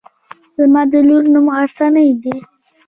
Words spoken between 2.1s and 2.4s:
دی.